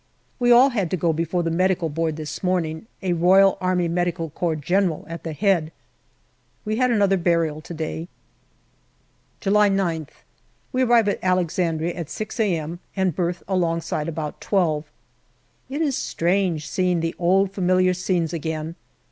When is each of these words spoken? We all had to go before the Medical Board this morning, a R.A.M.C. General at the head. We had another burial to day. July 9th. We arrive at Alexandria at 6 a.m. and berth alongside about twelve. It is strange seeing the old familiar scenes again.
We 0.39 0.51
all 0.51 0.69
had 0.71 0.89
to 0.89 0.97
go 0.97 1.13
before 1.13 1.43
the 1.43 1.51
Medical 1.51 1.87
Board 1.87 2.15
this 2.15 2.41
morning, 2.41 2.87
a 3.03 3.13
R.A.M.C. 3.13 4.55
General 4.59 5.05
at 5.07 5.21
the 5.21 5.33
head. 5.33 5.71
We 6.65 6.77
had 6.77 6.89
another 6.89 7.17
burial 7.17 7.61
to 7.61 7.71
day. 7.75 8.07
July 9.41 9.69
9th. 9.69 10.09
We 10.73 10.81
arrive 10.81 11.07
at 11.07 11.19
Alexandria 11.21 11.93
at 11.93 12.09
6 12.09 12.39
a.m. 12.39 12.79
and 12.95 13.15
berth 13.15 13.43
alongside 13.47 14.07
about 14.07 14.41
twelve. 14.41 14.85
It 15.69 15.83
is 15.83 15.97
strange 15.99 16.67
seeing 16.67 17.01
the 17.01 17.13
old 17.19 17.51
familiar 17.51 17.93
scenes 17.93 18.33
again. 18.33 18.73